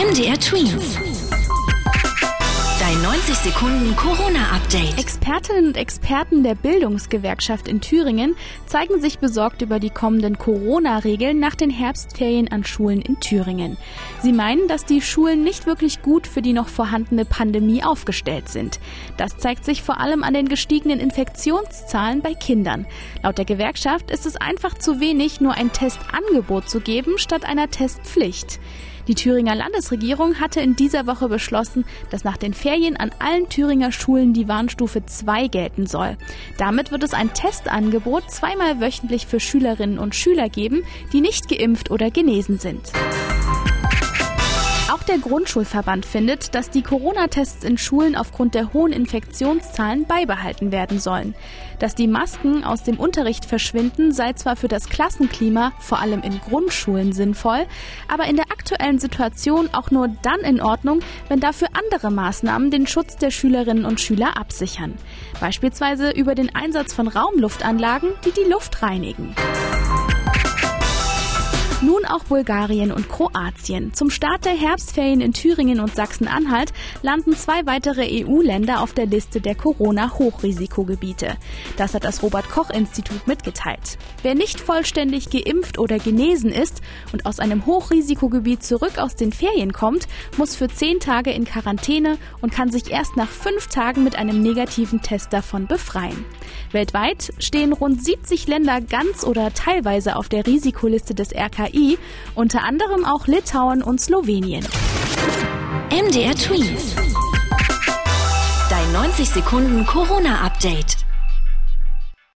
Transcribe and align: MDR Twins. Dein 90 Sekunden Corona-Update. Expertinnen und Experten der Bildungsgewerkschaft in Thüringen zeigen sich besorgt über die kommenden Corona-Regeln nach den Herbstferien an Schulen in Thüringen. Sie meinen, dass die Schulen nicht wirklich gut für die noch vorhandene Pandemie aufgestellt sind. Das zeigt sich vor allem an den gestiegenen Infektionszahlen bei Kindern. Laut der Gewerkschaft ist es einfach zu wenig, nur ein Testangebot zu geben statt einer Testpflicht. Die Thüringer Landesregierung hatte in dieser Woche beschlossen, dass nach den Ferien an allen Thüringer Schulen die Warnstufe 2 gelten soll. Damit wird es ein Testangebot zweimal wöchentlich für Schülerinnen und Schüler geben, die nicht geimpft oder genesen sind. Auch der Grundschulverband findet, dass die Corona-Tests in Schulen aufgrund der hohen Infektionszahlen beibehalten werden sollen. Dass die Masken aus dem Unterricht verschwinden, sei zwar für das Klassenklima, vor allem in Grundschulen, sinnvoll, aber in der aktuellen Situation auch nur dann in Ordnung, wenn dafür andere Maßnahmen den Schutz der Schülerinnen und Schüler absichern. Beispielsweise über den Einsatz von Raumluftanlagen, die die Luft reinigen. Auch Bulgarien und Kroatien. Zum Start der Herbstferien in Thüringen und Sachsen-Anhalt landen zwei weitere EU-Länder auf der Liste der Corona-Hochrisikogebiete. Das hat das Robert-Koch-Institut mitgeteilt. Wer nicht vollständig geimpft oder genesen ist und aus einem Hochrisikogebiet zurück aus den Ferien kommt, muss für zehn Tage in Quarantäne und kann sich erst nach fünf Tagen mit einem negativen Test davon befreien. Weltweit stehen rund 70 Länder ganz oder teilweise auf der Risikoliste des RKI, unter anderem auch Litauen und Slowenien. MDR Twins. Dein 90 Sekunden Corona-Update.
MDR 0.00 0.40
Twins. 0.40 0.96
Dein 2.80 3.02
90 3.02 3.34
Sekunden 3.34 3.94
Corona-Update. 3.96 4.98
Expertinnen 4.98 5.66
und 5.66 5.76
Experten 5.76 6.42
der 6.42 6.54
Bildungsgewerkschaft 6.54 7.68
in 7.68 7.82
Thüringen 7.82 8.34
zeigen 8.64 8.98
sich 9.02 9.18
besorgt 9.18 9.60
über 9.60 9.78
die 9.78 9.90
kommenden 9.90 10.38
Corona-Regeln 10.38 11.38
nach 11.38 11.54
den 11.54 11.68
Herbstferien 11.68 12.50
an 12.50 12.64
Schulen 12.64 13.02
in 13.02 13.20
Thüringen. 13.20 13.76
Sie 14.22 14.32
meinen, 14.32 14.68
dass 14.68 14.86
die 14.86 15.02
Schulen 15.02 15.44
nicht 15.44 15.66
wirklich 15.66 16.00
gut 16.00 16.26
für 16.26 16.40
die 16.40 16.54
noch 16.54 16.68
vorhandene 16.68 17.26
Pandemie 17.26 17.84
aufgestellt 17.84 18.48
sind. 18.48 18.80
Das 19.18 19.36
zeigt 19.36 19.66
sich 19.66 19.82
vor 19.82 20.00
allem 20.00 20.22
an 20.22 20.32
den 20.32 20.48
gestiegenen 20.48 20.98
Infektionszahlen 20.98 22.22
bei 22.22 22.32
Kindern. 22.32 22.86
Laut 23.22 23.36
der 23.36 23.44
Gewerkschaft 23.44 24.10
ist 24.10 24.24
es 24.24 24.36
einfach 24.36 24.78
zu 24.78 24.98
wenig, 24.98 25.42
nur 25.42 25.52
ein 25.52 25.72
Testangebot 25.72 26.70
zu 26.70 26.80
geben 26.80 27.18
statt 27.18 27.44
einer 27.44 27.70
Testpflicht. 27.70 28.60
Die 29.08 29.14
Thüringer 29.14 29.54
Landesregierung 29.54 30.40
hatte 30.40 30.60
in 30.60 30.76
dieser 30.76 31.06
Woche 31.06 31.28
beschlossen, 31.28 31.84
dass 32.10 32.24
nach 32.24 32.36
den 32.36 32.54
Ferien 32.54 32.96
an 32.96 33.10
allen 33.18 33.48
Thüringer 33.48 33.92
Schulen 33.92 34.32
die 34.32 34.48
Warnstufe 34.48 35.04
2 35.04 35.48
gelten 35.48 35.86
soll. 35.86 36.16
Damit 36.58 36.92
wird 36.92 37.02
es 37.02 37.14
ein 37.14 37.32
Testangebot 37.32 38.30
zweimal 38.30 38.80
wöchentlich 38.80 39.26
für 39.26 39.40
Schülerinnen 39.40 39.98
und 39.98 40.14
Schüler 40.14 40.48
geben, 40.48 40.84
die 41.12 41.20
nicht 41.20 41.48
geimpft 41.48 41.90
oder 41.90 42.10
genesen 42.10 42.58
sind. 42.58 42.92
Auch 44.92 45.04
der 45.04 45.18
Grundschulverband 45.18 46.04
findet, 46.04 46.52
dass 46.56 46.68
die 46.68 46.82
Corona-Tests 46.82 47.62
in 47.62 47.78
Schulen 47.78 48.16
aufgrund 48.16 48.56
der 48.56 48.72
hohen 48.72 48.92
Infektionszahlen 48.92 50.04
beibehalten 50.04 50.72
werden 50.72 50.98
sollen. 50.98 51.36
Dass 51.78 51.94
die 51.94 52.08
Masken 52.08 52.64
aus 52.64 52.82
dem 52.82 52.98
Unterricht 52.98 53.44
verschwinden, 53.44 54.10
sei 54.10 54.32
zwar 54.32 54.56
für 54.56 54.66
das 54.66 54.88
Klassenklima, 54.88 55.72
vor 55.78 56.00
allem 56.00 56.22
in 56.22 56.40
Grundschulen, 56.40 57.12
sinnvoll, 57.12 57.66
aber 58.08 58.24
in 58.24 58.34
der 58.34 58.49
aktuellen 58.60 58.98
Situation 58.98 59.70
auch 59.72 59.90
nur 59.90 60.08
dann 60.20 60.40
in 60.40 60.60
Ordnung, 60.60 61.00
wenn 61.28 61.40
dafür 61.40 61.68
andere 61.72 62.10
Maßnahmen 62.10 62.70
den 62.70 62.86
Schutz 62.86 63.16
der 63.16 63.30
Schülerinnen 63.30 63.86
und 63.86 64.02
Schüler 64.02 64.36
absichern. 64.36 64.98
Beispielsweise 65.40 66.10
über 66.10 66.34
den 66.34 66.54
Einsatz 66.54 66.92
von 66.92 67.08
Raumluftanlagen, 67.08 68.10
die 68.26 68.32
die 68.32 68.50
Luft 68.50 68.82
reinigen. 68.82 69.34
Auch 72.10 72.24
Bulgarien 72.24 72.90
und 72.90 73.08
Kroatien. 73.08 73.94
Zum 73.94 74.10
Start 74.10 74.44
der 74.44 74.56
Herbstferien 74.56 75.20
in 75.20 75.32
Thüringen 75.32 75.78
und 75.78 75.94
Sachsen-Anhalt 75.94 76.72
landen 77.02 77.36
zwei 77.36 77.66
weitere 77.66 78.24
EU-Länder 78.24 78.82
auf 78.82 78.92
der 78.92 79.06
Liste 79.06 79.40
der 79.40 79.54
Corona-Hochrisikogebiete. 79.54 81.36
Das 81.76 81.94
hat 81.94 82.02
das 82.02 82.24
Robert-Koch-Institut 82.24 83.28
mitgeteilt. 83.28 83.96
Wer 84.22 84.34
nicht 84.34 84.58
vollständig 84.58 85.30
geimpft 85.30 85.78
oder 85.78 86.00
genesen 86.00 86.50
ist 86.50 86.82
und 87.12 87.26
aus 87.26 87.38
einem 87.38 87.64
Hochrisikogebiet 87.64 88.64
zurück 88.64 88.98
aus 88.98 89.14
den 89.14 89.30
Ferien 89.30 89.72
kommt, 89.72 90.08
muss 90.36 90.56
für 90.56 90.66
zehn 90.66 90.98
Tage 90.98 91.30
in 91.30 91.44
Quarantäne 91.44 92.18
und 92.40 92.52
kann 92.52 92.72
sich 92.72 92.90
erst 92.90 93.16
nach 93.16 93.28
fünf 93.28 93.68
Tagen 93.68 94.02
mit 94.02 94.16
einem 94.16 94.42
negativen 94.42 95.00
Test 95.00 95.32
davon 95.32 95.68
befreien. 95.68 96.24
Weltweit 96.72 97.32
stehen 97.38 97.72
rund 97.72 98.04
70 98.04 98.48
Länder 98.48 98.80
ganz 98.80 99.22
oder 99.22 99.54
teilweise 99.54 100.16
auf 100.16 100.28
der 100.28 100.46
Risikoliste 100.46 101.14
des 101.14 101.32
RKI, 101.32 101.98
unter 102.34 102.64
anderem 102.64 103.04
auch 103.04 103.26
Litauen 103.26 103.82
und 103.82 104.00
Slowenien. 104.00 104.66
MDR 105.90 106.34
Twins. 106.34 106.94
Dein 108.68 108.92
90 108.92 109.28
Sekunden 109.28 109.84
Corona-Update. 109.86 110.99